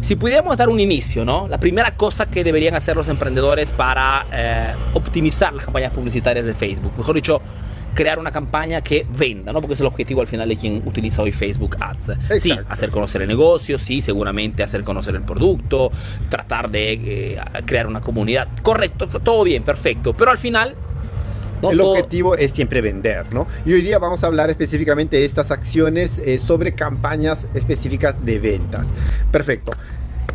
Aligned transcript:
si 0.00 0.16
pudiéramos 0.16 0.56
dar 0.56 0.68
un 0.68 0.80
inicio, 0.80 1.24
¿no? 1.24 1.46
La 1.48 1.58
primera 1.58 1.96
cosa 1.96 2.26
que 2.26 2.42
deberían 2.42 2.74
hacer 2.74 2.96
los 2.96 3.08
emprendedores 3.08 3.70
para 3.72 4.26
eh, 4.32 4.74
optimizar 4.94 5.52
las 5.52 5.64
campañas 5.64 5.92
publicitarias 5.92 6.46
de 6.46 6.54
Facebook, 6.54 6.92
mejor 6.96 7.14
dicho, 7.14 7.42
crear 7.94 8.18
una 8.18 8.30
campaña 8.30 8.80
que 8.80 9.06
venda, 9.08 9.52
¿no? 9.52 9.60
Porque 9.60 9.74
es 9.74 9.80
el 9.80 9.86
objetivo 9.86 10.20
al 10.20 10.26
final 10.26 10.48
de 10.48 10.56
quien 10.56 10.82
utiliza 10.86 11.22
hoy 11.22 11.32
Facebook 11.32 11.76
Ads. 11.80 12.12
Sí, 12.38 12.52
hacer 12.68 12.90
conocer 12.90 13.22
el 13.22 13.28
negocio, 13.28 13.78
sí, 13.78 14.00
seguramente 14.00 14.62
hacer 14.62 14.84
conocer 14.84 15.14
el 15.14 15.22
producto, 15.22 15.90
tratar 16.28 16.70
de 16.70 16.92
eh, 16.92 17.40
crear 17.64 17.86
una 17.86 18.00
comunidad. 18.00 18.48
Correcto, 18.62 19.06
todo 19.06 19.44
bien, 19.44 19.62
perfecto. 19.62 20.14
Pero 20.14 20.30
al 20.30 20.38
final 20.38 20.76
el 21.62 21.80
objetivo 21.80 22.36
es 22.36 22.52
siempre 22.52 22.80
vender, 22.80 23.26
¿no? 23.34 23.46
Y 23.64 23.72
hoy 23.72 23.82
día 23.82 23.98
vamos 23.98 24.24
a 24.24 24.26
hablar 24.26 24.50
específicamente 24.50 25.16
de 25.16 25.24
estas 25.24 25.50
acciones 25.50 26.18
eh, 26.18 26.38
sobre 26.38 26.72
campañas 26.72 27.46
específicas 27.54 28.24
de 28.24 28.38
ventas. 28.38 28.86
Perfecto. 29.30 29.72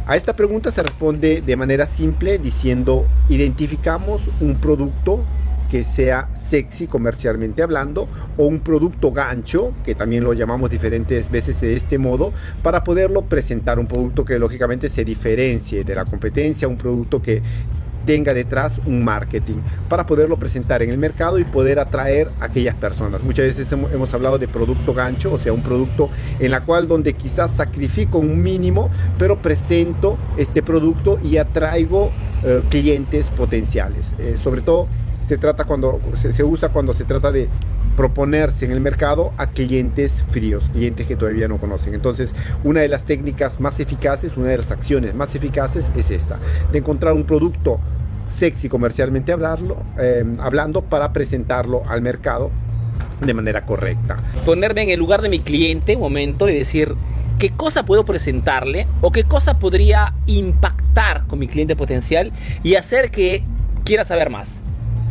A 0.08 0.16
esta 0.16 0.36
pregunta 0.36 0.72
se 0.72 0.84
responde 0.84 1.42
de 1.42 1.56
manera 1.56 1.88
simple 1.88 2.38
diciendo, 2.38 3.08
identificamos 3.28 4.22
un 4.40 4.56
producto 4.56 5.24
que 5.70 5.84
sea 5.84 6.30
sexy 6.36 6.86
comercialmente 6.86 7.64
hablando 7.64 8.08
o 8.38 8.46
un 8.46 8.60
producto 8.60 9.12
gancho, 9.12 9.74
que 9.84 9.96
también 9.96 10.24
lo 10.24 10.34
llamamos 10.34 10.70
diferentes 10.70 11.32
veces 11.32 11.60
de 11.62 11.74
este 11.74 11.98
modo, 11.98 12.34
para 12.62 12.84
poderlo 12.84 13.24
presentar 13.24 13.80
un 13.80 13.88
producto 13.88 14.24
que 14.24 14.38
lógicamente 14.38 14.90
se 14.90 15.04
diferencie 15.04 15.84
de 15.84 15.96
la 15.96 16.06
competencia, 16.06 16.68
un 16.68 16.78
producto 16.78 17.22
que 17.22 17.42
tenga 18.06 18.34
detrás 18.34 18.80
un 18.86 19.04
marketing 19.04 19.58
para 19.90 20.06
poderlo 20.06 20.38
presentar 20.38 20.82
en 20.82 20.90
el 20.90 20.98
mercado 20.98 21.40
y 21.40 21.44
poder 21.44 21.80
atraer 21.80 22.30
a 22.40 22.46
aquellas 22.46 22.76
personas. 22.76 23.22
Muchas 23.24 23.46
veces 23.46 23.72
hemos, 23.72 24.14
hablado 24.14 24.38
de 24.38 24.48
producto 24.48 24.94
gancho, 24.94 25.34
o 25.34 25.40
sea, 25.40 25.54
un 25.54 25.62
producto 25.62 26.10
en 26.40 26.52
la 26.52 26.62
cual 26.62 26.88
donde 26.88 27.14
quizás 27.14 27.52
sacrifico 27.52 28.20
un 28.20 28.42
mínimo, 28.42 28.90
pero 29.18 29.42
presento 29.42 30.18
este 30.38 30.64
producto 30.64 31.20
y 31.24 31.38
atraigo 31.38 32.12
eh, 32.44 32.62
clientes 32.70 33.26
potenciales. 33.28 34.14
Eh, 34.20 34.38
sobre 34.42 34.62
todo 34.62 34.88
se 35.28 35.38
trata 35.38 35.64
cuando 35.64 36.00
se, 36.14 36.44
usa 36.44 36.70
cuando 36.70 36.94
se 36.94 37.04
trata 37.04 37.32
de 37.32 37.50
proponerse 37.96 38.66
en 38.66 38.72
el 38.72 38.82
mercado 38.82 39.34
a 39.38 39.48
clientes 39.48 40.24
fríos, 40.30 40.70
clientes 40.74 41.08
que 41.08 41.16
todavía 41.16 41.48
no 41.48 41.58
conocen. 41.58 41.94
Entonces, 41.94 42.34
una 42.64 42.82
de 42.82 42.88
las 42.88 43.04
técnicas 43.04 43.60
más 43.60 43.80
eficaces, 43.80 44.38
una 44.38 44.48
de 44.48 44.58
las 44.58 44.72
acciones 44.72 45.16
más 45.16 45.36
eficaces 45.36 45.92
es 45.96 46.12
esta, 46.12 46.40
de 46.72 46.80
encontrar 46.80 47.14
un 47.14 47.24
producto 47.24 47.80
sexy 48.28 48.70
comercialmente 48.70 49.32
hablarlo, 49.32 49.78
em, 49.98 50.40
hablando 50.40 50.82
para 50.82 51.14
presentarlo 51.14 51.84
al 51.88 52.02
mercado 52.02 52.52
de 53.22 53.34
manera 53.34 53.66
correcta. 53.66 54.18
Ponerme 54.46 54.84
en 54.84 54.90
el 54.90 55.00
lugar 55.00 55.22
de 55.22 55.30
mi 55.30 55.40
cliente 55.40 55.96
momento 55.96 56.50
y 56.50 56.56
decir 56.56 56.96
qué 57.40 57.52
cosa 57.52 57.86
puedo 57.86 58.06
presentarle 58.06 58.88
o 59.02 59.12
qué 59.12 59.24
cosa 59.24 59.60
podría 59.60 60.14
impactar 60.26 61.26
con 61.28 61.40
mi 61.40 61.48
cliente 61.48 61.76
potencial 61.76 62.32
y 62.64 62.76
hacer 62.76 63.12
que 63.12 63.44
quiera 63.84 64.04
saber 64.04 64.30
más. 64.30 64.62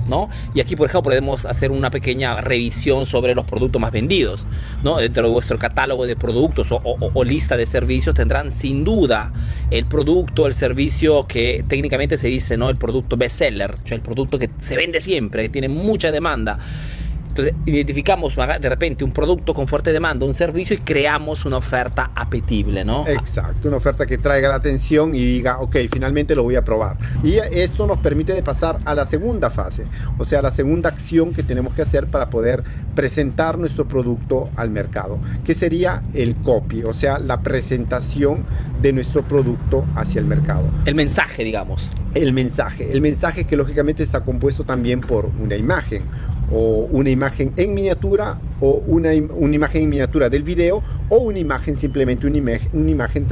¿No? 0.08 0.28
Y 0.54 0.60
aquí, 0.60 0.76
por 0.76 0.86
ejemplo, 0.86 1.10
podemos 1.10 1.46
hacer 1.46 1.70
una 1.70 1.90
pequeña 1.90 2.40
revisión 2.40 3.06
sobre 3.06 3.34
los 3.34 3.44
productos 3.44 3.80
más 3.80 3.92
vendidos, 3.92 4.46
¿no? 4.82 4.98
Dentro 4.98 5.26
de 5.26 5.32
vuestro 5.32 5.58
catálogo 5.58 6.06
de 6.06 6.16
productos 6.16 6.68
o, 6.70 7.24
lista 7.24 7.56
de 7.56 7.66
servicios 7.66 8.14
tendrán 8.14 8.50
sin 8.50 8.84
duda 8.84 9.32
el 9.70 9.86
producto, 9.86 10.46
el 10.46 10.54
servicio 10.54 11.26
que 11.26 11.64
técnicamente 11.66 12.16
se 12.18 12.28
dice, 12.28 12.56
¿no? 12.56 12.68
El 12.70 12.76
producto 12.76 13.16
bestseller, 13.16 13.76
o 13.82 13.88
sea, 13.88 13.96
el 13.96 14.02
producto 14.02 14.38
que 14.38 14.50
se 14.58 14.76
vende 14.76 15.00
siempre, 15.00 15.44
que 15.44 15.48
tiene 15.48 15.68
mucha 15.68 16.12
demanda. 16.12 16.58
Entonces, 17.36 17.56
identificamos 17.66 18.36
de 18.36 18.68
repente 18.68 19.02
un 19.02 19.10
producto 19.10 19.54
con 19.54 19.66
fuerte 19.66 19.92
demanda, 19.92 20.24
un 20.24 20.34
servicio 20.34 20.76
y 20.76 20.78
creamos 20.78 21.44
una 21.44 21.56
oferta 21.56 22.12
apetible, 22.14 22.84
¿no? 22.84 23.04
Exacto, 23.08 23.66
una 23.66 23.78
oferta 23.78 24.06
que 24.06 24.18
traiga 24.18 24.48
la 24.48 24.54
atención 24.54 25.16
y 25.16 25.18
diga, 25.18 25.58
ok, 25.58 25.78
finalmente 25.90 26.36
lo 26.36 26.44
voy 26.44 26.54
a 26.54 26.62
probar. 26.62 26.96
Y 27.24 27.38
esto 27.38 27.88
nos 27.88 27.98
permite 27.98 28.34
de 28.34 28.44
pasar 28.44 28.78
a 28.84 28.94
la 28.94 29.04
segunda 29.04 29.50
fase, 29.50 29.84
o 30.16 30.24
sea, 30.24 30.42
la 30.42 30.52
segunda 30.52 30.90
acción 30.90 31.34
que 31.34 31.42
tenemos 31.42 31.74
que 31.74 31.82
hacer 31.82 32.06
para 32.06 32.30
poder 32.30 32.62
presentar 32.94 33.58
nuestro 33.58 33.88
producto 33.88 34.48
al 34.54 34.70
mercado, 34.70 35.18
que 35.44 35.54
sería 35.54 36.04
el 36.14 36.36
copy, 36.36 36.84
o 36.84 36.94
sea, 36.94 37.18
la 37.18 37.40
presentación 37.40 38.44
de 38.80 38.92
nuestro 38.92 39.24
producto 39.24 39.84
hacia 39.96 40.20
el 40.20 40.26
mercado. 40.26 40.70
El 40.84 40.94
mensaje, 40.94 41.42
digamos. 41.42 41.90
El 42.14 42.32
mensaje, 42.32 42.92
el 42.92 43.00
mensaje 43.00 43.44
que 43.44 43.56
lógicamente 43.56 44.04
está 44.04 44.20
compuesto 44.20 44.62
también 44.62 45.00
por 45.00 45.26
una 45.42 45.56
imagen 45.56 46.04
o 46.50 46.88
una 46.90 47.10
imagen 47.10 47.52
en 47.56 47.74
miniatura 47.74 48.38
o 48.60 48.82
una, 48.86 49.10
una, 49.30 49.54
imagen 49.54 49.82
en 49.82 49.88
miniatura 49.88 50.28
del 50.28 50.42
video 50.42 50.82
o 51.08 51.18
una 51.18 51.38
imagen 51.38 51.76
simplemente 51.76 52.26
una, 52.26 52.38
imagen, 52.38 52.68
una 52.72 52.90
imagen 52.90 53.26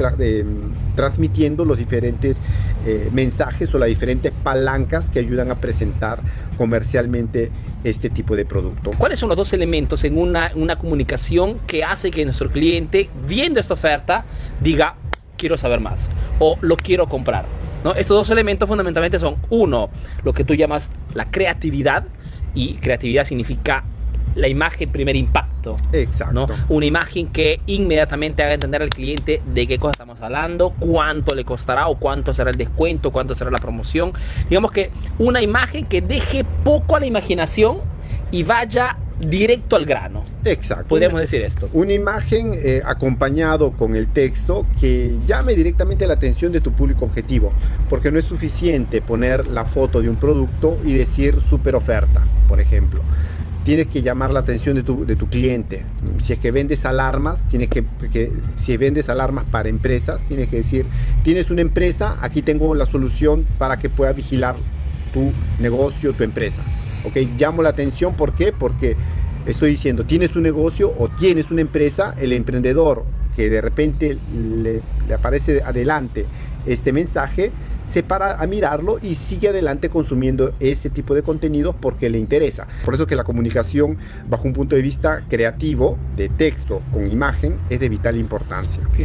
transmitiendo 0.95 1.65
los 1.65 1.77
diferentes 1.77 2.37
eh, 2.85 3.09
mensajes 3.13 3.73
o 3.73 3.79
las 3.79 3.89
diferentes 3.89 4.31
palancas 4.43 5.09
que 5.09 5.19
ayudan 5.19 5.51
a 5.51 5.55
presentar 5.55 6.21
comercialmente 6.57 7.51
este 7.83 8.09
tipo 8.09 8.35
de 8.35 8.45
producto. 8.45 8.91
¿Cuáles 8.97 9.19
son 9.19 9.29
los 9.29 9.37
dos 9.37 9.53
elementos 9.53 10.03
en 10.03 10.17
una, 10.17 10.51
una 10.55 10.77
comunicación 10.77 11.59
que 11.67 11.83
hace 11.83 12.11
que 12.11 12.23
nuestro 12.25 12.51
cliente, 12.51 13.09
viendo 13.27 13.59
esta 13.59 13.73
oferta, 13.73 14.25
diga, 14.61 14.95
quiero 15.37 15.57
saber 15.57 15.79
más 15.79 16.09
o 16.39 16.57
lo 16.61 16.77
quiero 16.77 17.07
comprar? 17.07 17.45
¿No? 17.83 17.93
Estos 17.93 18.17
dos 18.17 18.29
elementos 18.29 18.67
fundamentalmente 18.67 19.19
son, 19.19 19.35
uno, 19.49 19.89
lo 20.23 20.33
que 20.33 20.45
tú 20.45 20.55
llamas 20.55 20.91
la 21.13 21.29
creatividad, 21.29 22.05
y 22.55 22.75
creatividad 22.75 23.25
significa 23.25 23.83
la 24.35 24.47
imagen 24.47 24.91
primer 24.91 25.15
impacto. 25.15 25.77
Exacto. 25.91 26.47
Una 26.69 26.85
imagen 26.85 27.27
que 27.27 27.61
inmediatamente 27.67 28.43
haga 28.43 28.53
entender 28.53 28.81
al 28.81 28.89
cliente 28.89 29.41
de 29.45 29.67
qué 29.67 29.77
cosa 29.77 29.91
estamos 29.91 30.21
hablando, 30.21 30.71
cuánto 30.79 31.35
le 31.35 31.45
costará 31.45 31.87
o 31.87 31.97
cuánto 31.97 32.33
será 32.33 32.49
el 32.49 32.57
descuento, 32.57 33.11
cuánto 33.11 33.35
será 33.35 33.51
la 33.51 33.59
promoción. 33.59 34.11
Digamos 34.49 34.71
que 34.71 34.91
una 35.19 35.41
imagen 35.41 35.85
que 35.85 36.01
deje 36.01 36.43
poco 36.63 36.95
a 36.95 36.99
la 36.99 37.05
imaginación 37.05 37.77
y 38.31 38.43
vaya 38.43 38.97
directo 39.19 39.75
al 39.75 39.85
grano. 39.85 40.22
Exacto. 40.45 40.87
Podríamos 40.87 41.21
decir 41.21 41.41
esto. 41.41 41.69
Una 41.73 41.93
imagen 41.93 42.51
eh, 42.55 42.81
acompañado 42.85 43.71
con 43.71 43.95
el 43.95 44.07
texto 44.07 44.65
que 44.79 45.17
llame 45.25 45.55
directamente 45.55 46.05
la 46.07 46.15
atención 46.15 46.51
de 46.51 46.61
tu 46.61 46.73
público 46.73 47.05
objetivo, 47.05 47.53
porque 47.89 48.11
no 48.11 48.19
es 48.19 48.25
suficiente 48.25 49.01
poner 49.01 49.47
la 49.47 49.65
foto 49.65 50.01
de 50.01 50.09
un 50.09 50.17
producto 50.17 50.77
y 50.83 50.93
decir 50.93 51.37
super 51.49 51.75
oferta, 51.75 52.21
por 52.47 52.59
ejemplo. 52.59 53.01
Tienes 53.63 53.87
que 53.87 54.01
llamar 54.01 54.31
la 54.31 54.41
atención 54.41 54.75
de 54.75 54.83
tu, 54.83 55.05
de 55.05 55.15
tu 55.15 55.27
cliente. 55.27 55.85
Si 56.21 56.33
es 56.33 56.39
que 56.39 56.51
vendes 56.51 56.85
alarmas, 56.85 57.47
tienes 57.47 57.69
que, 57.69 57.85
que, 58.11 58.29
si 58.57 58.75
vendes 58.75 59.07
alarmas 59.07 59.45
para 59.45 59.69
empresas, 59.69 60.21
tienes 60.27 60.49
que 60.49 60.57
decir, 60.57 60.85
tienes 61.23 61.49
una 61.49 61.61
empresa, 61.61 62.17
aquí 62.19 62.41
tengo 62.41 62.75
la 62.75 62.85
solución 62.85 63.45
para 63.57 63.77
que 63.77 63.89
pueda 63.89 64.11
vigilar 64.11 64.55
tu 65.13 65.31
negocio, 65.61 66.11
tu 66.11 66.23
empresa. 66.23 66.61
¿Ok? 67.05 67.17
Llamo 67.37 67.63
la 67.63 67.69
atención, 67.69 68.15
¿por 68.15 68.33
qué? 68.33 68.51
Porque 68.51 68.97
estoy 69.45 69.71
diciendo, 69.71 70.05
tienes 70.05 70.35
un 70.35 70.43
negocio 70.43 70.93
o 70.97 71.09
tienes 71.09 71.51
una 71.51 71.61
empresa, 71.61 72.15
el 72.17 72.31
emprendedor 72.33 73.03
que 73.35 73.49
de 73.49 73.61
repente 73.61 74.17
le, 74.35 74.81
aparece 75.13 75.61
adelante 75.63 76.25
este 76.65 76.93
mensaje, 76.93 77.51
se 77.85 78.03
para 78.03 78.41
a 78.41 78.47
mirarlo 78.47 78.99
y 79.01 79.15
sigue 79.15 79.49
adelante 79.49 79.89
consumiendo 79.89 80.53
ese 80.59 80.89
tipo 80.89 81.13
de 81.13 81.23
contenidos 81.23 81.75
porque 81.79 82.09
le 82.09 82.17
interesa. 82.17 82.67
Por 82.85 82.93
eso 82.93 83.05
que 83.05 83.15
la 83.15 83.23
comunicación 83.23 83.97
bajo 84.29 84.47
un 84.47 84.53
punto 84.53 84.75
de 84.75 84.81
vista 84.81 85.23
creativo, 85.27 85.97
de 86.15 86.29
texto 86.29 86.81
con 86.91 87.11
imagen, 87.11 87.57
es 87.69 87.79
de 87.79 87.89
vital 87.89 88.15
importancia. 88.15 88.81
Sí, 88.93 89.03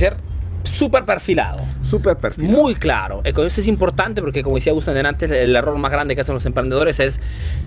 súper 0.68 1.04
perfilado. 1.04 1.60
Súper 1.84 2.16
perfilado. 2.16 2.56
Muy 2.56 2.74
claro. 2.74 3.22
Eso 3.24 3.60
es 3.60 3.66
importante 3.66 4.20
porque, 4.20 4.42
como 4.42 4.56
decía 4.56 4.72
Gustavo 4.72 4.98
antes, 4.98 5.30
el 5.30 5.54
error 5.56 5.76
más 5.78 5.90
grande 5.90 6.14
que 6.14 6.20
hacen 6.20 6.34
los 6.34 6.46
emprendedores 6.46 7.00
es 7.00 7.20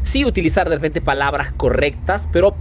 sí 0.03 0.25
utilizar 0.25 0.69
de 0.69 0.75
repente 0.75 1.01
palabras 1.01 1.51
correctas, 1.55 2.29
pero 2.31 2.55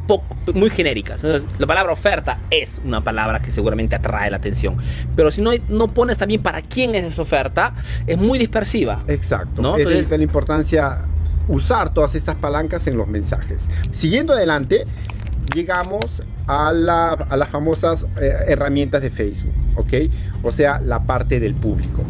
muy 0.55 0.71
genéricas. 0.71 1.23
la 1.23 1.67
palabra 1.67 1.93
oferta 1.93 2.41
es 2.51 2.81
una 2.85 3.03
palabra 3.03 3.41
que 3.41 3.51
seguramente 3.51 3.97
atrae 3.97 4.31
la 4.31 4.39
atención. 4.39 4.77
Pero 5.17 5.31
si 5.31 5.43
no, 5.43 5.51
no 5.69 5.89
pones 5.89 6.19
también 6.19 6.43
para 6.43 6.63
quién 6.63 6.95
es 6.95 7.05
esa 7.05 7.23
oferta, 7.23 7.75
es 8.07 8.19
muy 8.19 8.39
dispersiva. 8.39 9.05
Exacto. 9.09 9.63
¿no? 9.63 9.77
Es 9.77 10.09
de 10.09 10.19
la 10.19 10.25
importancia 10.25 11.05
usar 11.49 11.93
todas 11.93 12.15
estas 12.15 12.37
palancas 12.37 12.87
en 12.87 12.97
los 12.97 13.09
mensajes. 13.09 13.65
Siguiendo 13.93 14.33
adelante, 14.33 14.87
llegamos 15.55 16.23
a, 16.47 16.73
las 16.73 17.49
famosas 17.49 18.07
eh, 18.21 18.33
herramientas 18.49 19.03
de 19.03 19.11
Facebook, 19.11 19.53
O 20.43 20.53
sea, 20.53 20.81
la 20.81 21.05
parte 21.05 21.41
del 21.41 21.55
público. 21.55 22.03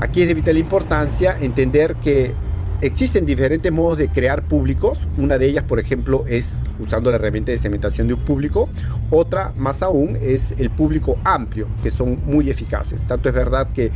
Aquí 0.00 0.22
es 0.22 0.28
de 0.28 0.34
vital 0.34 0.56
importancia 0.56 1.36
entender 1.40 1.96
que 1.96 2.32
existen 2.80 3.26
diferentes 3.26 3.70
modos 3.70 3.98
de 3.98 4.08
crear 4.08 4.42
públicos. 4.42 4.98
Una 5.18 5.36
de 5.36 5.46
ellas, 5.46 5.64
por 5.64 5.78
ejemplo, 5.78 6.24
es 6.26 6.56
usando 6.78 7.10
la 7.10 7.16
herramienta 7.16 7.52
de 7.52 7.58
segmentación 7.58 8.06
de 8.06 8.14
un 8.14 8.20
público. 8.20 8.68
Otra, 9.10 9.52
más 9.56 9.82
aún, 9.82 10.16
es 10.20 10.54
el 10.58 10.70
público 10.70 11.18
amplio, 11.24 11.66
que 11.82 11.90
son 11.90 12.18
muy 12.24 12.48
eficaces. 12.48 13.04
Tanto 13.04 13.28
es 13.28 13.34
verdad 13.34 13.68
que 13.74 13.90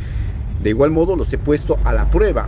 de 0.61 0.69
igual 0.69 0.91
modo 0.91 1.15
los 1.15 1.31
he 1.33 1.37
puesto 1.37 1.77
a 1.83 1.93
la 1.93 2.09
prueba 2.09 2.47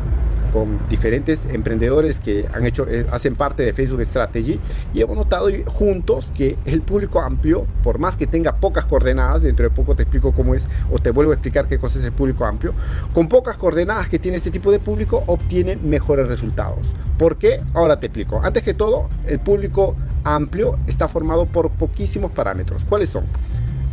con 0.52 0.80
diferentes 0.90 1.46
emprendedores 1.46 2.20
que 2.20 2.48
han 2.54 2.66
hecho, 2.66 2.88
eh, 2.88 3.06
hacen 3.12 3.36
parte 3.36 3.64
de 3.64 3.74
Facebook 3.74 4.04
Strategy 4.06 4.60
y 4.94 5.02
hemos 5.02 5.18
notado 5.18 5.50
juntos 5.66 6.32
que 6.36 6.58
el 6.66 6.82
público 6.82 7.22
amplio, 7.22 7.66
por 7.84 8.00
más 8.00 8.16
que 8.16 8.28
tenga 8.28 8.56
pocas 8.56 8.86
coordenadas, 8.86 9.42
dentro 9.42 9.64
de 9.64 9.76
poco 9.76 9.96
te 9.96 10.04
explico 10.04 10.32
cómo 10.32 10.56
es 10.56 10.66
o 10.92 11.00
te 11.00 11.12
vuelvo 11.12 11.32
a 11.32 11.36
explicar 11.36 11.68
qué 11.68 11.78
cosa 11.78 12.00
es 12.00 12.06
el 12.06 12.12
público 12.12 12.46
amplio, 12.46 12.74
con 13.14 13.28
pocas 13.28 13.58
coordenadas 13.58 14.10
que 14.10 14.20
tiene 14.20 14.38
este 14.38 14.52
tipo 14.52 14.72
de 14.72 14.80
público 14.80 15.24
obtienen 15.28 15.90
mejores 15.90 16.28
resultados. 16.28 16.88
¿Por 17.18 17.38
qué? 17.38 17.62
Ahora 17.74 18.00
te 18.00 18.08
explico. 18.08 18.40
Antes 18.44 18.64
que 18.64 18.74
todo, 18.74 19.10
el 19.26 19.40
público 19.40 19.96
amplio 20.24 20.78
está 20.88 21.08
formado 21.08 21.46
por 21.46 21.70
poquísimos 21.72 22.32
parámetros. 22.32 22.84
¿Cuáles 22.88 23.10
son? 23.10 23.26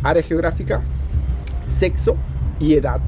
Área 0.03 0.21
geográfica, 0.21 0.83
sexo 1.67 2.15
y 2.59 2.75
edad 2.75 3.01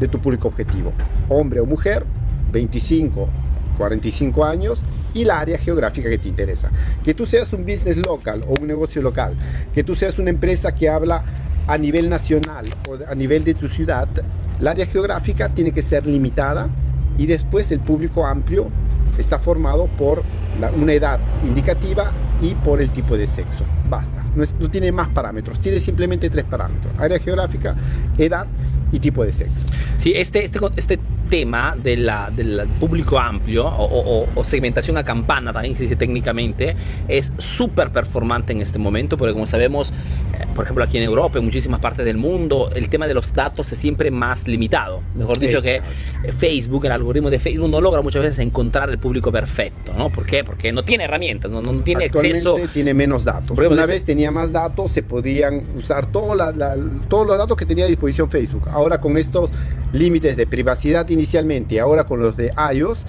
de 0.00 0.08
tu 0.08 0.18
público 0.18 0.48
objetivo. 0.48 0.92
Hombre 1.28 1.60
o 1.60 1.66
mujer, 1.66 2.04
25, 2.50 3.28
45 3.76 4.44
años 4.44 4.80
y 5.14 5.24
la 5.24 5.40
área 5.40 5.58
geográfica 5.58 6.08
que 6.08 6.18
te 6.18 6.28
interesa. 6.28 6.70
Que 7.04 7.14
tú 7.14 7.26
seas 7.26 7.52
un 7.52 7.64
business 7.64 7.96
local 7.96 8.44
o 8.48 8.60
un 8.60 8.66
negocio 8.66 9.02
local, 9.02 9.34
que 9.74 9.84
tú 9.84 9.94
seas 9.94 10.18
una 10.18 10.30
empresa 10.30 10.74
que 10.74 10.88
habla 10.88 11.24
a 11.66 11.78
nivel 11.78 12.08
nacional 12.08 12.66
o 12.88 12.98
a 13.08 13.14
nivel 13.14 13.44
de 13.44 13.54
tu 13.54 13.68
ciudad, 13.68 14.08
la 14.60 14.72
área 14.72 14.86
geográfica 14.86 15.48
tiene 15.48 15.72
que 15.72 15.82
ser 15.82 16.06
limitada 16.06 16.68
y 17.16 17.26
después 17.26 17.70
el 17.70 17.80
público 17.80 18.26
amplio 18.26 18.68
está 19.18 19.38
formado 19.38 19.86
por 19.98 20.22
una 20.76 20.92
edad 20.92 21.18
indicativa 21.44 22.12
y 22.42 22.54
por 22.54 22.80
el 22.80 22.90
tipo 22.90 23.16
de 23.16 23.26
sexo. 23.26 23.64
Basta, 23.88 24.22
no, 24.34 24.44
no 24.58 24.70
tiene 24.70 24.92
más 24.92 25.08
parámetros, 25.08 25.60
tiene 25.60 25.80
simplemente 25.80 26.28
tres 26.30 26.44
parámetros, 26.44 26.92
área 26.98 27.18
geográfica, 27.18 27.74
edad 28.18 28.46
y 28.92 28.98
tipo 28.98 29.24
de 29.24 29.32
sexo. 29.32 29.64
Sí, 29.96 30.12
este, 30.14 30.44
este, 30.44 30.58
este 30.76 30.98
tema 31.30 31.76
de 31.80 31.96
la, 31.96 32.30
del 32.30 32.66
público 32.80 33.18
amplio 33.18 33.66
o, 33.66 34.44
segmentación 34.44 34.98
a 34.98 35.04
campana, 35.04 35.52
también 35.52 35.76
se 35.76 35.84
dice 35.84 35.96
técnicamente, 35.96 36.76
es 37.08 37.32
súper 37.38 37.90
performante 37.90 38.52
en 38.52 38.60
este 38.60 38.78
momento, 38.78 39.16
porque 39.16 39.32
como 39.32 39.46
sabemos, 39.46 39.90
eh, 39.90 40.46
por 40.54 40.64
ejemplo 40.64 40.84
aquí 40.84 40.98
en 40.98 41.04
Europa, 41.04 41.38
en 41.38 41.44
muchísimas 41.44 41.80
partes 41.80 42.04
del 42.04 42.16
mundo, 42.16 42.70
el 42.74 42.88
tema 42.88 43.06
de 43.06 43.14
los 43.14 43.32
datos 43.32 43.70
es 43.70 43.78
siempre 43.78 44.10
más 44.10 44.48
limitado. 44.48 45.02
Mejor 45.14 45.38
dicho 45.38 45.62
que 45.62 45.80
Facebook, 46.36 46.84
el 46.86 46.92
algoritmo 46.92 47.30
de 47.30 47.38
Facebook 47.38 47.70
no 47.70 47.80
logra 47.80 48.02
muchas 48.02 48.22
veces 48.22 48.40
encontrar 48.40 48.90
el 48.90 48.98
público 48.98 49.30
perfecto, 49.30 49.92
¿no? 49.96 50.10
¿Por 50.10 50.26
qué? 50.26 50.42
Porque 50.42 50.72
no 50.72 50.82
tiene 50.82 51.04
herramientas, 51.04 51.50
no, 51.50 51.62
no 51.62 51.72
tiene 51.82 52.06
acceso. 52.06 52.56
tiene 52.72 52.92
menos 52.92 53.24
datos. 53.24 53.56
Una 53.56 53.86
vez 53.86 54.04
tenía 54.04 54.32
más 54.32 54.50
datos, 54.50 54.90
se 54.90 55.04
podían 55.04 55.62
usar 55.76 56.10
todos 56.10 56.36
los 56.36 57.38
datos 57.38 57.56
que 57.56 57.66
tenía 57.66 57.84
a 57.84 57.88
disposición 57.88 58.28
Facebook. 58.28 58.68
Ahora 58.68 59.00
con 59.00 59.16
estos 59.16 59.50
límites 59.92 60.36
de 60.36 60.46
privacidad 60.46 61.08
inicialmente 61.08 61.76
y 61.76 61.78
ahora 61.78 62.04
con 62.04 62.20
los 62.20 62.36
de 62.36 62.52
iOS, 62.74 63.06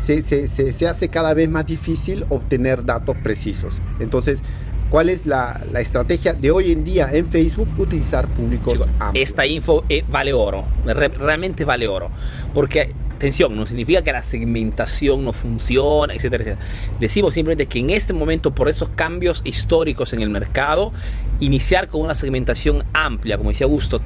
se, 0.00 0.22
se, 0.22 0.48
se, 0.48 0.88
hace 0.88 1.08
cada 1.08 1.34
vez 1.34 1.48
más 1.48 1.66
difícil 1.66 2.24
obtener 2.30 2.84
datos 2.84 3.16
precisos. 3.22 3.74
Entonces, 4.00 4.40
¿cuál 4.88 5.08
es 5.08 5.26
la, 5.26 5.60
la 5.72 5.80
estrategia 5.80 6.32
de 6.32 6.50
hoy 6.50 6.72
en 6.72 6.84
día 6.84 7.10
en 7.12 7.26
Facebook? 7.26 7.68
Utilizar 7.78 8.26
públicos 8.28 8.80
amplios. 8.98 9.28
Esta 9.28 9.46
info 9.46 9.84
eh, 9.88 10.02
vale 10.10 10.32
oro, 10.32 10.64
realmente 10.84 11.64
vale 11.64 11.86
oro, 11.86 12.10
porque 12.54 12.94
atención, 13.20 13.54
no 13.54 13.66
significa 13.66 14.00
que 14.00 14.12
la 14.12 14.22
segmentación 14.22 15.22
no 15.26 15.34
funciona, 15.34 16.14
etcétera, 16.14 16.42
etcétera. 16.42 16.66
Decimos 16.98 17.34
simplemente 17.34 17.66
que 17.66 17.78
en 17.78 17.90
este 17.90 18.14
momento, 18.14 18.54
por 18.54 18.70
esos 18.70 18.88
cambios 18.88 19.42
históricos 19.44 20.14
en 20.14 20.22
el 20.22 20.30
mercado, 20.30 20.90
iniciar 21.38 21.88
con 21.88 22.00
una 22.00 22.14
segmentación 22.14 22.82
amplia, 22.94 23.36
como 23.36 23.50
decía 23.50 23.66
Augusto, 23.66 24.00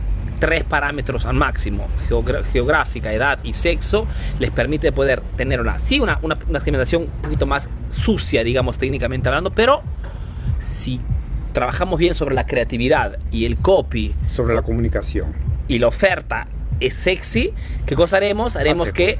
tres 0.44 0.62
parámetros 0.62 1.25
al 1.25 1.37
máximo, 1.37 1.88
geográfica, 2.52 3.11
edad 3.14 3.38
y 3.44 3.55
sexo, 3.55 4.06
les 4.38 4.50
permite 4.50 4.93
poder 4.93 5.23
tener 5.38 5.58
una, 5.58 5.79
sí, 5.79 6.00
una, 6.00 6.19
una, 6.20 6.37
una 6.46 6.61
segmentación 6.61 7.05
un 7.05 7.23
poquito 7.23 7.46
más 7.46 7.70
sucia, 7.88 8.44
digamos, 8.44 8.76
técnicamente 8.76 9.31
hablando, 9.31 9.55
pero 9.55 9.81
si 10.58 11.00
trabajamos 11.55 11.99
bien 11.99 12.14
sobre 12.14 12.35
la 12.35 12.46
creatividad 12.46 13.19
y 13.31 13.46
el 13.46 13.56
copy. 13.56 14.14
Sobre 14.26 14.55
la 14.55 14.61
comunicación. 14.61 15.32
Y 15.67 15.79
la 15.79 15.87
oferta 15.87 16.46
es 16.79 16.93
sexy, 16.93 17.55
¿qué 17.87 17.94
cosa 17.94 18.19
haremos? 18.19 18.56
Haremos 18.56 18.93
que 18.93 19.19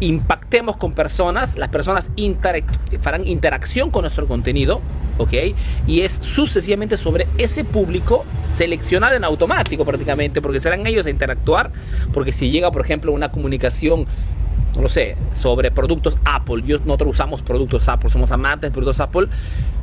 impactemos 0.00 0.76
con 0.76 0.92
personas, 0.92 1.56
las 1.56 1.68
personas 1.68 2.10
harán 3.04 3.26
interacción 3.26 3.90
con 3.90 4.02
nuestro 4.02 4.26
contenido, 4.26 4.80
¿ok? 5.18 5.32
Y 5.86 6.00
es 6.00 6.12
sucesivamente 6.12 6.96
sobre 6.96 7.26
ese 7.36 7.64
público 7.64 8.24
seleccionado 8.48 9.16
en 9.16 9.24
automático 9.24 9.84
prácticamente, 9.84 10.40
porque 10.40 10.60
serán 10.60 10.86
ellos 10.86 11.06
a 11.06 11.10
interactuar, 11.10 11.70
porque 12.12 12.32
si 12.32 12.50
llega, 12.50 12.70
por 12.70 12.82
ejemplo, 12.82 13.12
una 13.12 13.30
comunicación 13.30 14.06
no 14.76 14.82
lo 14.82 14.88
sé, 14.88 15.16
sobre 15.32 15.70
productos 15.70 16.18
Apple. 16.24 16.62
Yo, 16.64 16.78
nosotros 16.78 17.12
usamos 17.12 17.42
productos 17.42 17.88
Apple, 17.88 18.10
somos 18.10 18.30
amantes 18.30 18.70
de 18.70 18.72
productos 18.72 19.00
Apple. 19.00 19.26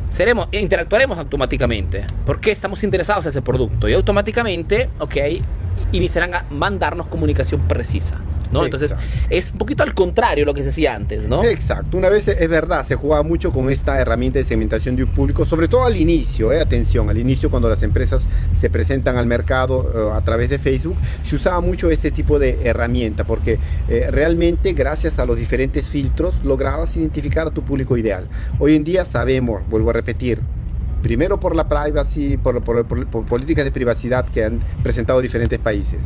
Seremos, 0.10 0.48
interactuaremos 0.52 1.18
automáticamente 1.18 2.06
porque 2.26 2.52
estamos 2.52 2.84
interesados 2.84 3.26
en 3.26 3.32
ese 3.32 3.42
producto 3.42 3.90
y 3.90 3.94
automáticamente, 3.94 4.90
ok, 5.00 5.16
iniciarán 5.92 6.34
a 6.36 6.46
mandarnos 6.52 7.08
comunicación 7.08 7.62
precisa. 7.62 8.20
Entonces 8.52 8.96
es 9.30 9.52
un 9.52 9.58
poquito 9.58 9.84
al 9.84 9.94
contrario 9.94 10.46
lo 10.46 10.54
que 10.54 10.64
se 10.64 10.70
hacía 10.70 10.96
antes, 10.96 11.28
¿no? 11.28 11.44
Exacto. 11.44 11.98
Una 11.98 12.10
vez 12.10 12.28
es 12.28 12.50
verdad, 12.50 12.84
se 12.84 12.96
jugaba 12.96 13.24
mucho 13.24 13.52
con 13.52 13.70
esta 13.70 14.00
herramienta 14.00 14.40
de 14.40 14.46
segmentación 14.46 14.96
de 14.96 15.04
un 15.04 15.10
público, 15.10 15.46
sobre 15.46 15.68
todo 15.68 15.84
al 15.84 15.96
inicio, 15.96 16.52
¿eh? 16.52 16.60
atención, 16.60 17.10
al 17.10 17.18
inicio 17.18 17.50
cuando 17.50 17.70
las 17.70 17.84
empresas 17.84 18.24
se 18.60 18.70
presentan 18.70 19.18
al 19.18 19.28
mercado 19.28 19.92
eh, 19.96 20.18
a 20.18 20.22
través 20.22 20.50
de 20.50 20.60
Facebook, 20.60 20.98
se 21.28 21.36
usaba 21.36 21.62
mucho 21.62 21.90
este 21.90 22.12
tipo 22.12 22.40
de 22.40 22.60
herramienta 22.64 23.24
porque 23.24 23.60
eh, 23.88 24.08
realmente 24.12 24.74
gracias 24.74 25.20
a 25.20 25.26
los 25.26 25.38
diferentes 25.38 25.90
filtros 25.90 26.36
lograbas 26.44 26.96
identificar 26.98 27.48
a 27.48 27.52
tu 27.52 27.62
público 27.64 27.98
ideal. 27.98 28.28
Hoy 28.60 28.76
en 28.76 28.84
día 28.84 29.06
sabemos, 29.06 29.62
vuelvo 29.70 29.90
a 29.90 29.94
repetir, 29.94 30.40
primero 31.02 31.40
por 31.40 31.56
la 31.56 31.68
privacy, 31.68 32.38
por, 32.38 32.62
políticas 33.26 33.66
de 33.66 33.72
privacidad 33.72 34.26
que 34.28 34.44
han 34.44 34.60
presentado 34.84 35.22
diferentes 35.22 35.60
países 35.60 36.02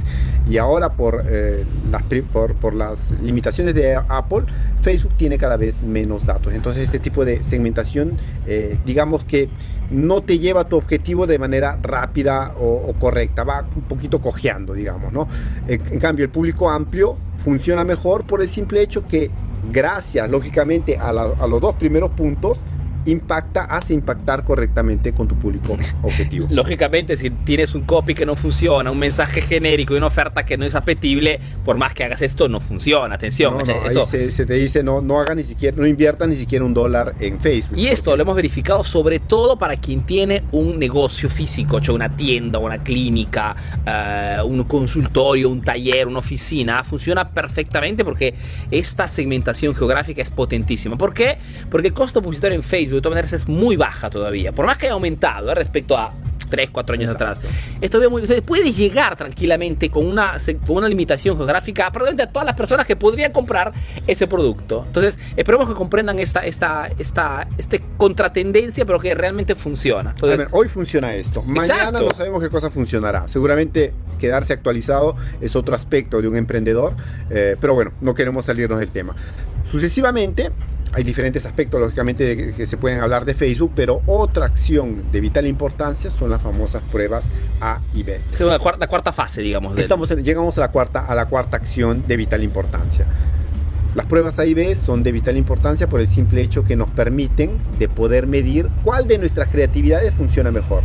y 0.49 0.57
ahora 0.57 0.93
por, 0.93 1.23
eh, 1.27 1.63
las, 1.89 2.03
por, 2.31 2.73
las 2.73 3.11
limitaciones 3.21 3.75
de 3.75 3.95
Apple, 3.95 4.45
Facebook 4.81 5.13
tiene 5.17 5.37
cada 5.37 5.57
vez 5.57 5.81
menos 5.81 6.25
datos. 6.25 6.53
Entonces 6.53 6.83
este 6.83 6.99
tipo 6.99 7.23
de 7.23 7.43
segmentación, 7.43 8.17
eh, 8.45 8.77
digamos 8.85 9.23
que 9.23 9.49
no 9.91 10.21
te 10.21 10.37
lleva 10.37 10.61
a 10.61 10.67
tu 10.67 10.75
objetivo 10.75 11.27
de 11.27 11.39
manera 11.39 11.79
rápida 11.81 12.53
o, 12.59 12.93
correcta, 12.99 13.43
va 13.43 13.65
un 13.75 13.83
poquito 13.83 14.21
cojeando, 14.21 14.73
digamos, 14.73 15.11
¿no? 15.11 15.27
En, 15.67 15.99
cambio, 15.99 16.25
el 16.25 16.31
público 16.31 16.69
amplio 16.69 17.17
funciona 17.43 17.83
mejor 17.83 18.23
por 18.25 18.41
el 18.41 18.49
simple 18.49 18.81
hecho 18.81 19.07
que 19.07 19.31
gracias, 19.71 20.29
lógicamente, 20.29 20.97
a 20.97 21.11
los 21.13 21.61
dos 21.61 21.75
primeros 21.75 22.11
puntos, 22.11 22.63
impacta, 23.05 23.65
hace 23.65 23.93
impactar 23.93 24.43
correctamente 24.43 25.13
con 25.13 25.27
tu 25.27 25.35
público 25.35 25.77
objetivo. 26.03 26.47
Lógicamente, 26.49 27.17
si 27.17 27.29
tienes 27.29 27.75
un 27.75 27.83
copy 27.83 28.13
que 28.13 28.25
no 28.25 28.35
funciona, 28.35 28.91
un 28.91 28.99
mensaje 28.99 29.41
genérico 29.41 29.93
y 29.93 29.97
una 29.97 30.07
oferta 30.07 30.45
que 30.45 30.57
no 30.57 30.65
es 30.65 30.75
apetible, 30.75 31.39
por 31.65 31.77
más 31.77 31.93
que 31.93 32.03
hagas 32.03 32.21
esto, 32.21 32.47
no 32.47 32.59
funciona. 32.59 33.15
Atención, 33.15 33.61
eso. 33.61 34.05
se, 34.05 34.45
te 34.45 34.53
dice 34.53 34.83
no, 34.83 35.01
no 35.01 35.19
haga 35.19 35.35
ni 35.35 35.43
siquiera, 35.43 35.75
no 35.77 35.85
invierta 35.85 36.27
ni 36.27 36.35
siquiera 36.35 36.63
un 36.65 36.73
dólar 36.73 37.15
en 37.19 37.39
Facebook. 37.39 37.77
Y 37.77 37.87
esto 37.87 38.15
lo 38.15 38.23
hemos 38.23 38.35
verificado 38.35 38.83
sobre 38.83 39.19
todo 39.19 39.57
para 39.57 39.75
quien 39.75 40.05
tiene 40.05 40.43
un 40.51 40.79
negocio 40.79 41.29
físico, 41.29 41.79
una 41.93 42.15
tienda, 42.15 42.59
una 42.59 42.83
clínica, 42.83 43.55
eh, 43.85 44.37
un 44.43 44.63
consultorio, 44.63 45.49
un 45.49 45.61
taller, 45.61 46.07
una 46.07 46.19
oficina. 46.19 46.83
Funciona 46.83 47.29
perfectamente 47.29 48.03
porque 48.03 48.35
esta 48.71 49.07
segmentación 49.07 49.75
geográfica 49.75 50.21
es 50.21 50.29
potentísima. 50.29 50.97
¿Por 50.97 51.13
qué? 51.13 51.37
Porque 51.69 51.87
el 51.87 51.93
costo 51.93 52.21
publicitario 52.21 52.55
en 52.55 52.63
Facebook 52.63 52.88
de 52.95 53.01
todas 53.01 53.15
maneras 53.15 53.33
es 53.33 53.47
muy 53.47 53.75
baja 53.75 54.09
todavía. 54.09 54.51
Por 54.51 54.65
más 54.65 54.77
que 54.77 54.85
haya 54.85 54.93
aumentado 54.93 55.51
¿eh? 55.51 55.55
respecto 55.55 55.97
a 55.97 56.13
3, 56.49 56.69
4 56.71 56.93
años 56.95 57.11
atrás. 57.11 57.37
Esto 57.79 58.09
muy, 58.09 58.25
puede 58.41 58.71
llegar 58.71 59.15
tranquilamente 59.15 59.89
con 59.89 60.05
una, 60.05 60.37
con 60.65 60.77
una 60.77 60.89
limitación 60.89 61.37
geográfica 61.37 61.87
a 61.87 61.99
a 61.99 62.27
todas 62.31 62.45
las 62.45 62.55
personas 62.55 62.85
que 62.85 62.95
podrían 62.95 63.31
comprar 63.31 63.71
ese 64.07 64.27
producto. 64.27 64.83
Entonces, 64.87 65.19
esperemos 65.35 65.67
que 65.67 65.75
comprendan 65.75 66.19
esta, 66.19 66.41
esta, 66.41 66.89
esta 66.97 67.47
este 67.57 67.81
contratendencia, 67.97 68.85
pero 68.85 68.99
que 68.99 69.13
realmente 69.13 69.55
funciona. 69.55 70.15
hoy 70.51 70.67
funciona 70.67 71.13
esto. 71.13 71.43
Mañana 71.43 71.99
no 71.99 72.09
sabemos 72.09 72.41
qué 72.41 72.49
cosa 72.49 72.71
funcionará. 72.71 73.27
Seguramente 73.27 73.93
quedarse 74.17 74.53
actualizado 74.53 75.15
es 75.39 75.55
otro 75.55 75.75
aspecto 75.75 76.21
de 76.21 76.27
un 76.27 76.35
emprendedor, 76.35 76.95
eh, 77.29 77.55
pero 77.59 77.73
bueno, 77.73 77.91
no 78.01 78.13
queremos 78.13 78.45
salirnos 78.45 78.79
del 78.79 78.91
tema. 78.91 79.15
Sucesivamente, 79.71 80.51
hay 80.91 81.03
diferentes 81.03 81.45
aspectos, 81.45 81.79
lógicamente, 81.79 82.53
que 82.53 82.65
se 82.65 82.77
pueden 82.77 82.99
hablar 82.99 83.23
de 83.23 83.35
Facebook, 83.35 83.71
pero 83.75 84.01
otra 84.07 84.45
acción 84.45 85.11
de 85.11 85.21
vital 85.21 85.45
importancia 85.45 86.09
son 86.09 86.31
las 86.31 86.41
famosas 86.41 86.81
pruebas 86.91 87.25
A 87.61 87.79
y 87.93 88.03
B. 88.03 88.19
Es 88.33 88.39
la 88.39 88.57
cuarta, 88.57 88.87
cuarta 88.87 89.13
fase, 89.13 89.41
digamos. 89.41 89.77
Estamos 89.77 90.09
llegamos 90.09 90.57
a 90.57 90.61
la, 90.61 90.71
cuarta, 90.71 91.05
a 91.05 91.13
la 91.13 91.27
cuarta 91.27 91.57
acción 91.57 92.05
de 92.07 92.17
vital 92.17 92.43
importancia. 92.43 93.05
Las 93.93 94.05
pruebas 94.05 94.39
A 94.39 94.45
y 94.45 94.53
B 94.53 94.75
son 94.75 95.03
de 95.03 95.11
vital 95.11 95.37
importancia 95.37 95.87
por 95.87 95.99
el 95.99 96.09
simple 96.09 96.41
hecho 96.41 96.63
que 96.63 96.75
nos 96.75 96.89
permiten 96.89 97.51
de 97.77 97.87
poder 97.87 98.27
medir 98.27 98.69
cuál 98.83 99.07
de 99.07 99.17
nuestras 99.17 99.49
creatividades 99.49 100.13
funciona 100.13 100.51
mejor. 100.51 100.81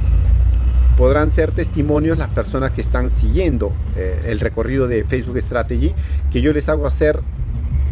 Podrán 0.98 1.30
ser 1.30 1.50
testimonios 1.50 2.18
las 2.18 2.28
personas 2.28 2.70
que 2.70 2.80
están 2.80 3.10
siguiendo 3.10 3.72
eh, 3.96 4.22
el 4.26 4.40
recorrido 4.40 4.86
de 4.86 5.04
Facebook 5.04 5.38
Strategy, 5.40 5.94
que 6.30 6.40
yo 6.40 6.52
les 6.52 6.68
hago 6.68 6.86
hacer 6.86 7.20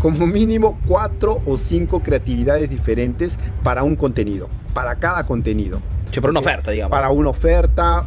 como 0.03 0.27
mínimo 0.27 0.81
cuatro 0.89 1.41
o 1.47 1.57
cinco 1.57 2.01
creatividades 2.01 2.69
diferentes 2.69 3.39
para 3.63 3.85
un 3.85 3.95
contenido, 3.95 4.49
para 4.75 4.97
cada 4.97 5.25
contenido. 5.25 5.81
para 6.21 6.31
una 6.33 6.41
oferta, 6.41 6.73
digamos. 6.73 6.91
Para 6.91 7.11
una 7.11 7.29
oferta, 7.31 8.05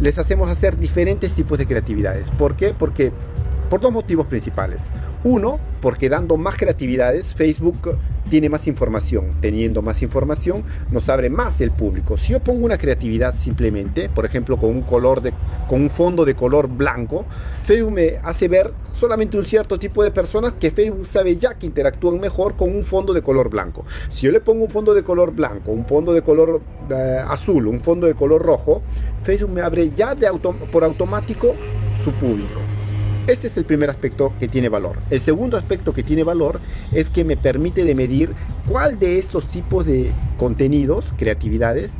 les 0.00 0.18
hacemos 0.18 0.48
hacer 0.48 0.78
diferentes 0.78 1.34
tipos 1.34 1.58
de 1.58 1.66
creatividades. 1.66 2.30
¿Por 2.30 2.56
qué? 2.56 2.74
Porque 2.76 3.12
por 3.68 3.80
dos 3.80 3.92
motivos 3.92 4.26
principales. 4.26 4.80
Uno, 5.24 5.58
porque 5.80 6.08
dando 6.08 6.36
más 6.36 6.56
creatividades, 6.56 7.34
Facebook 7.34 7.98
tiene 8.28 8.48
más 8.48 8.66
información. 8.66 9.32
Teniendo 9.40 9.82
más 9.82 10.02
información, 10.02 10.64
nos 10.90 11.08
abre 11.08 11.30
más 11.30 11.60
el 11.60 11.70
público. 11.70 12.18
Si 12.18 12.32
yo 12.32 12.40
pongo 12.40 12.64
una 12.64 12.78
creatividad 12.78 13.36
simplemente, 13.36 14.08
por 14.08 14.24
ejemplo, 14.24 14.56
con 14.56 14.70
un 14.70 14.82
color 14.82 15.20
de, 15.20 15.32
con 15.68 15.82
un 15.82 15.90
fondo 15.90 16.24
de 16.24 16.34
color 16.34 16.68
blanco, 16.68 17.24
Facebook 17.64 17.92
me 17.92 18.18
hace 18.22 18.48
ver 18.48 18.72
solamente 18.92 19.36
un 19.36 19.44
cierto 19.44 19.78
tipo 19.78 20.02
de 20.02 20.10
personas 20.10 20.54
que 20.54 20.70
Facebook 20.70 21.06
sabe 21.06 21.36
ya 21.36 21.54
que 21.54 21.66
interactúan 21.66 22.20
mejor 22.20 22.56
con 22.56 22.74
un 22.74 22.84
fondo 22.84 23.12
de 23.12 23.22
color 23.22 23.50
blanco. 23.50 23.84
Si 24.14 24.26
yo 24.26 24.32
le 24.32 24.40
pongo 24.40 24.64
un 24.64 24.70
fondo 24.70 24.94
de 24.94 25.02
color 25.02 25.32
blanco, 25.32 25.72
un 25.72 25.86
fondo 25.86 26.12
de 26.12 26.22
color 26.22 26.60
eh, 26.90 27.20
azul, 27.26 27.66
un 27.66 27.80
fondo 27.80 28.06
de 28.06 28.14
color 28.14 28.42
rojo, 28.42 28.80
Facebook 29.24 29.50
me 29.50 29.60
abre 29.60 29.90
ya 29.94 30.14
de 30.14 30.26
auto, 30.26 30.52
por 30.52 30.84
automático 30.84 31.54
su 32.02 32.12
público. 32.12 32.65
Este 33.26 33.48
es 33.48 33.56
el 33.56 33.64
primer 33.64 33.90
aspecto 33.90 34.32
que 34.38 34.46
tiene 34.46 34.68
valor. 34.68 34.98
El 35.10 35.20
segundo 35.20 35.56
aspecto 35.56 35.92
que 35.92 36.04
tiene 36.04 36.22
valor 36.22 36.60
es 36.92 37.10
que 37.10 37.24
me 37.24 37.36
permite 37.36 37.84
de 37.84 37.96
medir 37.96 38.30
cuál 38.68 39.00
de 39.00 39.18
estos 39.18 39.50
tipos 39.50 39.84
de 39.84 40.12
contenidos, 40.38 41.12
creatividades, 41.16 41.90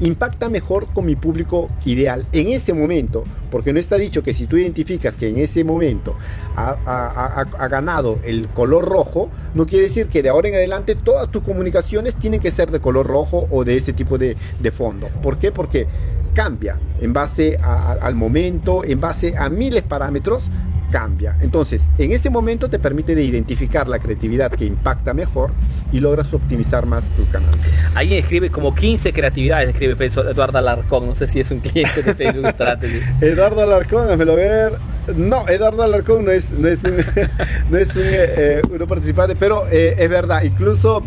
impacta 0.00 0.50
mejor 0.50 0.88
con 0.92 1.06
mi 1.06 1.16
público 1.16 1.70
ideal 1.86 2.26
en 2.32 2.48
ese 2.48 2.74
momento, 2.74 3.24
porque 3.50 3.72
no 3.72 3.78
está 3.78 3.96
dicho 3.96 4.22
que 4.22 4.34
si 4.34 4.46
tú 4.46 4.56
identificas 4.56 5.16
que 5.16 5.28
en 5.28 5.38
ese 5.38 5.64
momento 5.64 6.16
ha, 6.56 7.68
ganado 7.70 8.18
el 8.24 8.48
color 8.48 8.84
rojo, 8.84 9.30
no 9.54 9.64
quiere 9.64 9.86
decir 9.86 10.08
que 10.08 10.22
de 10.22 10.28
ahora 10.28 10.48
en 10.48 10.54
adelante 10.56 10.96
todas 10.96 11.30
tus 11.30 11.42
comunicaciones 11.42 12.14
tienen 12.16 12.40
que 12.40 12.50
ser 12.50 12.70
de 12.70 12.80
color 12.80 13.06
rojo 13.06 13.46
o 13.50 13.64
de 13.64 13.76
ese 13.76 13.92
tipo 13.92 14.18
de, 14.18 14.36
de 14.60 14.70
fondo. 14.70 15.08
¿Por 15.22 15.38
qué? 15.38 15.52
Porque 15.52 15.86
cambia 16.34 16.78
en 17.00 17.12
base 17.12 17.58
al 17.58 18.14
momento, 18.14 18.84
en 18.84 19.00
base 19.00 19.34
a 19.36 19.48
miles 19.48 19.82
de 19.82 19.88
parámetros, 19.88 20.50
cambia. 20.92 21.36
Entonces, 21.40 21.88
en 21.98 22.12
ese 22.12 22.30
momento 22.30 22.68
te 22.68 22.78
permite 22.78 23.16
de 23.16 23.24
identificar 23.24 23.88
la 23.88 23.98
creatividad 23.98 24.52
que 24.52 24.66
impacta 24.66 25.14
mejor 25.14 25.50
y 25.90 25.98
logras 25.98 26.32
optimizar 26.32 26.86
más 26.86 27.02
tu 27.16 27.26
canal. 27.30 27.50
Alguien 27.94 28.20
escribe 28.20 28.50
como 28.50 28.74
15 28.74 29.12
creatividades, 29.12 29.70
escribe 29.70 29.96
Eduardo 30.06 30.58
Alarcón, 30.58 31.06
no 31.06 31.14
sé 31.16 31.26
si 31.26 31.40
es 31.40 31.50
un 31.50 31.60
cliente 31.60 32.02
de 32.02 32.14
Facebook 32.14 32.48
Strategy. 32.50 33.00
Eduardo 33.20 33.62
Alarcón, 33.62 34.06
déjame 34.06 34.36
ver. 34.36 34.72
No, 35.16 35.48
Eduardo 35.48 35.82
Alarcón 35.82 36.24
no 36.24 36.30
es, 36.30 36.50
no 36.52 36.68
es 36.68 36.84
un, 36.84 36.92
no 37.70 37.78
es 37.78 37.96
un, 37.96 38.04
eh, 38.04 38.62
uno 38.70 38.86
participante, 38.86 39.34
pero 39.34 39.66
eh, 39.68 39.96
es 39.98 40.08
verdad, 40.08 40.42
incluso 40.44 41.02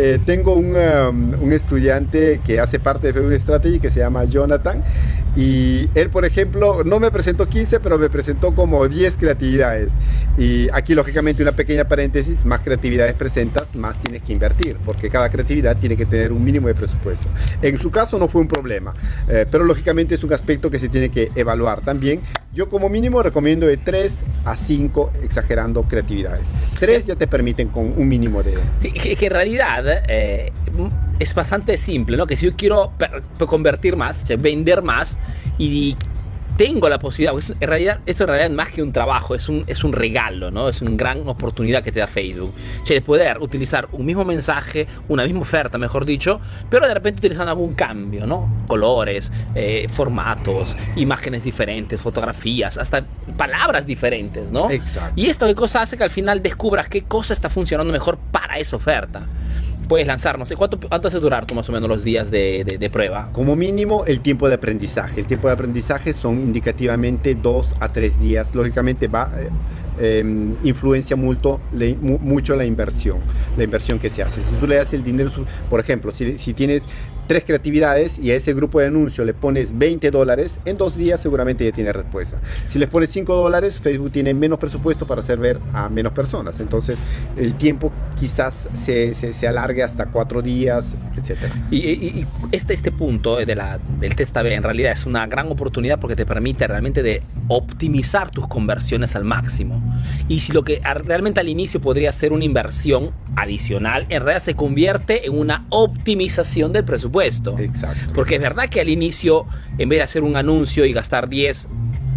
eh, 0.00 0.20
tengo 0.24 0.54
un, 0.54 0.76
um, 0.76 1.42
un, 1.42 1.52
estudiante 1.52 2.40
que 2.46 2.60
hace 2.60 2.78
parte 2.78 3.08
de 3.08 3.12
Facebook 3.12 3.34
Strategy 3.40 3.80
que 3.80 3.90
se 3.90 3.98
llama 3.98 4.24
Jonathan 4.26 4.84
y 5.38 5.88
él, 5.94 6.10
por 6.10 6.24
ejemplo, 6.24 6.82
no 6.82 6.98
me 6.98 7.12
presentó 7.12 7.48
15, 7.48 7.78
pero 7.78 7.96
me 7.96 8.10
presentó 8.10 8.56
como 8.56 8.88
10 8.88 9.16
creatividades. 9.16 9.92
Y 10.36 10.68
aquí, 10.72 10.96
lógicamente, 10.96 11.44
una 11.44 11.52
pequeña 11.52 11.86
paréntesis, 11.86 12.44
más 12.44 12.60
creatividades 12.60 13.14
presentas, 13.14 13.76
más 13.76 13.98
tienes 13.98 14.24
que 14.24 14.32
invertir, 14.32 14.76
porque 14.84 15.10
cada 15.10 15.30
creatividad 15.30 15.76
tiene 15.76 15.96
que 15.96 16.06
tener 16.06 16.32
un 16.32 16.42
mínimo 16.42 16.66
de 16.66 16.74
presupuesto. 16.74 17.28
En 17.62 17.78
su 17.78 17.92
caso 17.92 18.18
no 18.18 18.26
fue 18.26 18.40
un 18.40 18.48
problema, 18.48 18.94
eh, 19.28 19.46
pero 19.48 19.62
lógicamente 19.62 20.16
es 20.16 20.24
un 20.24 20.32
aspecto 20.32 20.72
que 20.72 20.80
se 20.80 20.88
tiene 20.88 21.08
que 21.08 21.30
evaluar 21.36 21.82
también. 21.82 22.20
Yo 22.52 22.68
como 22.68 22.88
mínimo 22.88 23.22
recomiendo 23.22 23.68
de 23.68 23.76
3 23.76 24.24
a 24.44 24.56
5, 24.56 25.12
exagerando 25.22 25.84
creatividades. 25.84 26.42
3 26.80 27.06
ya 27.06 27.14
te 27.14 27.28
permiten 27.28 27.68
con 27.68 27.96
un 27.96 28.08
mínimo 28.08 28.42
de... 28.42 28.54
Sí, 28.80 28.90
que, 28.90 29.26
en 29.26 29.32
realidad... 29.32 30.02
Eh, 30.08 30.50
es 31.18 31.34
bastante 31.34 31.78
simple, 31.78 32.16
¿no? 32.16 32.26
Que 32.26 32.36
si 32.36 32.46
yo 32.46 32.56
quiero 32.56 32.92
convertir 33.38 33.96
más, 33.96 34.24
vender 34.38 34.82
más 34.82 35.18
y 35.58 35.96
tengo 36.58 36.88
la 36.88 36.98
posibilidad, 36.98 37.40
en 37.60 37.68
realidad, 37.68 38.00
esto 38.04 38.24
en 38.24 38.30
realidad 38.30 38.50
más 38.50 38.72
que 38.72 38.82
un 38.82 38.92
trabajo, 38.92 39.36
es 39.36 39.48
un, 39.48 39.62
es 39.68 39.84
un 39.84 39.92
regalo, 39.92 40.50
¿no? 40.50 40.68
Es 40.68 40.82
una 40.82 40.90
gran 40.96 41.26
oportunidad 41.28 41.84
que 41.84 41.92
te 41.92 42.00
da 42.00 42.08
Facebook. 42.08 42.52
de 42.86 43.00
poder 43.00 43.38
utilizar 43.38 43.88
un 43.92 44.04
mismo 44.04 44.24
mensaje, 44.24 44.88
una 45.08 45.22
misma 45.22 45.42
oferta, 45.42 45.78
mejor 45.78 46.04
dicho, 46.04 46.40
pero 46.68 46.88
de 46.88 46.94
repente 46.94 47.20
utilizando 47.20 47.52
algún 47.52 47.74
cambio, 47.74 48.26
¿no? 48.26 48.64
Colores, 48.66 49.32
eh, 49.54 49.86
formatos, 49.88 50.76
imágenes 50.96 51.44
diferentes, 51.44 52.00
fotografías, 52.00 52.76
hasta 52.76 53.04
palabras 53.36 53.86
diferentes, 53.86 54.50
¿no? 54.50 54.68
Exacto. 54.68 55.12
Y 55.14 55.26
esto 55.26 55.46
qué 55.46 55.54
cosa 55.54 55.82
hace 55.82 55.96
que 55.96 56.02
al 56.02 56.10
final 56.10 56.42
descubras 56.42 56.88
qué 56.88 57.04
cosa 57.04 57.34
está 57.34 57.48
funcionando 57.48 57.92
mejor 57.92 58.18
para 58.32 58.58
esa 58.58 58.74
oferta 58.74 59.28
puedes 59.88 60.06
lanzar, 60.06 60.38
no 60.38 60.46
sé, 60.46 60.54
¿cuánto, 60.54 60.78
cuánto 60.78 61.08
hace 61.08 61.18
durar 61.18 61.46
tú 61.46 61.54
más 61.54 61.68
o 61.68 61.72
menos 61.72 61.88
los 61.88 62.04
días 62.04 62.30
de, 62.30 62.64
de, 62.78 62.90
prueba? 62.90 63.30
Como 63.32 63.56
mínimo 63.56 64.04
el 64.06 64.20
tiempo 64.20 64.48
de 64.48 64.54
aprendizaje. 64.54 65.20
El 65.20 65.26
tiempo 65.26 65.48
de 65.48 65.54
aprendizaje 65.54 66.12
son 66.12 66.38
indicativamente 66.40 67.34
dos 67.34 67.74
a 67.80 67.88
tres 67.88 68.20
días. 68.20 68.54
Lógicamente 68.54 69.08
va... 69.08 69.30
Em, 70.00 70.54
influencia 70.62 71.16
mucho, 71.16 71.60
mucho 72.00 72.54
la 72.54 72.64
inversión, 72.64 73.18
la 73.56 73.64
inversión 73.64 73.98
que 73.98 74.10
se 74.10 74.22
hace. 74.22 74.44
Si 74.44 74.54
tú 74.54 74.66
le 74.68 74.76
das 74.76 74.92
el 74.92 75.02
dinero, 75.02 75.30
por 75.68 75.80
ejemplo, 75.80 76.12
si, 76.14 76.54
tienes 76.54 76.84
tres 77.26 77.44
creatividades 77.44 78.18
y 78.18 78.30
a 78.30 78.36
ese 78.36 78.54
grupo 78.54 78.80
de 78.80 78.86
anuncio 78.86 79.24
le 79.24 79.34
pones 79.34 79.76
20 79.76 80.10
dólares, 80.10 80.60
en 80.64 80.78
dos 80.78 80.96
días 80.96 81.20
seguramente 81.20 81.64
ya 81.64 81.72
tiene 81.72 81.92
respuesta. 81.92 82.40
Si 82.68 82.78
les 82.78 82.88
pones 82.88 83.10
5 83.10 83.34
dólares, 83.34 83.80
Facebook 83.80 84.12
tiene 84.12 84.32
menos 84.34 84.58
presupuesto 84.58 85.06
para 85.06 85.20
hacer 85.20 85.38
ver 85.38 85.58
a 85.72 85.88
menos 85.88 86.12
personas. 86.12 86.60
Entonces 86.60 86.96
el 87.36 87.54
tiempo 87.54 87.92
quizás 88.18 88.68
se, 88.74 89.14
se, 89.14 89.48
alargue 89.48 89.82
hasta 89.82 90.06
cuatro 90.06 90.42
días, 90.42 90.94
etc. 91.16 91.52
Y, 91.70 92.24
este, 92.52 92.72
este 92.72 92.92
punto 92.92 93.36
de 93.36 93.54
la, 93.54 93.78
del 93.98 94.14
test 94.14 94.36
AB 94.36 94.46
en 94.46 94.62
realidad 94.62 94.92
es 94.92 95.06
una 95.06 95.26
gran 95.26 95.48
oportunidad 95.48 95.98
porque 95.98 96.16
te 96.16 96.24
permite 96.24 96.66
realmente 96.66 97.02
de 97.02 97.22
optimizar 97.48 98.30
tus 98.30 98.46
conversiones 98.46 99.16
al 99.16 99.24
máximo. 99.24 99.80
Y 100.28 100.40
si 100.40 100.52
lo 100.52 100.62
que 100.64 100.80
realmente 101.04 101.40
al 101.40 101.48
inicio 101.48 101.80
podría 101.80 102.12
ser 102.12 102.32
una 102.32 102.44
inversión 102.44 103.12
adicional, 103.36 104.06
en 104.08 104.22
realidad 104.22 104.42
se 104.42 104.54
convierte 104.54 105.26
en 105.26 105.38
una 105.38 105.66
optimización 105.70 106.72
del 106.72 106.84
presupuesto. 106.84 107.58
Exacto. 107.58 108.12
Porque 108.14 108.36
es 108.36 108.40
verdad 108.40 108.68
que 108.68 108.80
al 108.80 108.88
inicio, 108.88 109.46
en 109.78 109.88
vez 109.88 109.98
de 109.98 110.02
hacer 110.02 110.22
un 110.22 110.36
anuncio 110.36 110.84
y 110.84 110.92
gastar 110.92 111.28
10, 111.28 111.68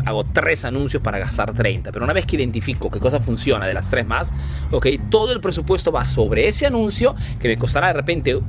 hago 0.05 0.23
tres 0.25 0.65
anuncios 0.65 1.01
para 1.01 1.19
gastar 1.19 1.53
30. 1.53 1.91
Pero 1.91 2.03
una 2.03 2.13
vez 2.13 2.25
que 2.25 2.35
identifico 2.35 2.89
qué 2.89 2.99
cosa 2.99 3.19
funciona 3.19 3.67
de 3.67 3.73
las 3.73 3.89
tres 3.89 4.05
más, 4.05 4.33
ok, 4.71 4.87
todo 5.09 5.31
el 5.31 5.41
presupuesto 5.41 5.91
va 5.91 6.05
sobre 6.05 6.47
ese 6.47 6.65
anuncio 6.65 7.15
que 7.39 7.47
me 7.47 7.57
costará 7.57 7.87
de 7.87 7.93
repente 7.93 8.39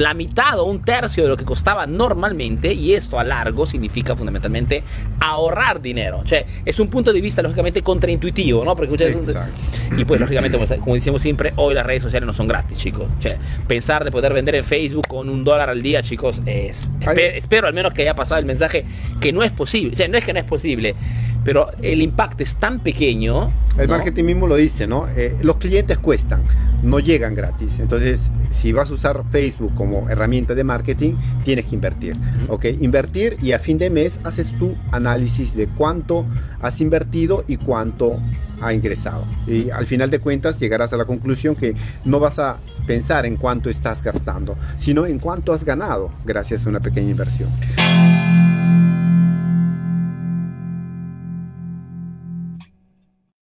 la 0.00 0.14
mitad 0.14 0.58
o 0.58 0.64
un 0.64 0.82
tercio 0.82 1.22
de 1.24 1.28
lo 1.28 1.36
que 1.36 1.44
costaba 1.44 1.86
normalmente 1.86 2.72
y 2.72 2.94
esto 2.94 3.18
a 3.18 3.24
largo 3.24 3.66
significa 3.66 4.14
fundamentalmente 4.14 4.82
ahorrar 5.20 5.80
dinero. 5.80 6.18
O 6.18 6.26
sea, 6.26 6.44
es 6.64 6.78
un 6.80 6.88
punto 6.88 7.12
de 7.12 7.20
vista 7.20 7.42
lógicamente 7.42 7.82
contraintuitivo, 7.82 8.64
¿no? 8.64 8.74
Porque 8.74 8.86
y 9.96 10.04
pues 10.04 10.20
lógicamente 10.20 10.58
como 10.78 10.94
decimos 10.94 11.22
siempre, 11.22 11.52
hoy 11.56 11.74
las 11.74 11.86
redes 11.86 12.02
sociales 12.02 12.26
no 12.26 12.32
son 12.32 12.48
gratis, 12.48 12.78
chicos. 12.78 13.06
O 13.18 13.22
sea, 13.22 13.36
pensar 13.66 14.04
de 14.04 14.10
poder 14.10 14.32
vender 14.32 14.54
en 14.54 14.64
Facebook 14.64 15.06
con 15.06 15.28
un 15.28 15.44
dólar 15.44 15.70
al 15.70 15.82
día, 15.82 16.02
chicos, 16.02 16.42
es 16.46 16.88
espero 17.34 17.66
al 17.66 17.74
menos 17.74 17.92
que 17.94 18.02
haya 18.02 18.14
pasado 18.14 18.38
el 18.38 18.46
mensaje 18.46 18.84
que 19.20 19.32
no 19.32 19.42
es 19.42 19.52
posible. 19.52 19.92
O 19.92 19.96
sea, 19.96 20.08
no 20.08 20.18
es 20.18 20.24
que 20.24 20.32
no 20.32 20.38
es 20.38 20.44
posible, 20.44 20.94
pero 21.46 21.68
el 21.80 22.02
impacto 22.02 22.42
es 22.42 22.56
tan 22.56 22.80
pequeño. 22.80 23.52
El 23.78 23.86
marketing 23.86 24.24
mismo 24.24 24.48
lo 24.48 24.56
dice, 24.56 24.88
¿no? 24.88 25.06
Eh, 25.16 25.36
los 25.42 25.58
clientes 25.58 25.96
cuestan, 25.96 26.42
no 26.82 26.98
llegan 26.98 27.36
gratis. 27.36 27.78
Entonces, 27.78 28.32
si 28.50 28.72
vas 28.72 28.90
a 28.90 28.94
usar 28.94 29.22
Facebook 29.30 29.72
como 29.76 30.10
herramienta 30.10 30.56
de 30.56 30.64
marketing, 30.64 31.14
tienes 31.44 31.66
que 31.66 31.76
invertir. 31.76 32.16
¿Ok? 32.48 32.64
Invertir 32.80 33.36
y 33.40 33.52
a 33.52 33.60
fin 33.60 33.78
de 33.78 33.90
mes 33.90 34.18
haces 34.24 34.58
tu 34.58 34.74
análisis 34.90 35.54
de 35.54 35.68
cuánto 35.68 36.26
has 36.60 36.80
invertido 36.80 37.44
y 37.46 37.58
cuánto 37.58 38.18
ha 38.60 38.72
ingresado. 38.72 39.24
Y 39.46 39.70
al 39.70 39.86
final 39.86 40.10
de 40.10 40.18
cuentas 40.18 40.58
llegarás 40.58 40.92
a 40.94 40.96
la 40.96 41.04
conclusión 41.04 41.54
que 41.54 41.76
no 42.04 42.18
vas 42.18 42.40
a 42.40 42.56
pensar 42.88 43.24
en 43.24 43.36
cuánto 43.36 43.70
estás 43.70 44.02
gastando, 44.02 44.56
sino 44.80 45.06
en 45.06 45.20
cuánto 45.20 45.52
has 45.52 45.62
ganado 45.62 46.10
gracias 46.24 46.66
a 46.66 46.70
una 46.70 46.80
pequeña 46.80 47.10
inversión. 47.10 47.50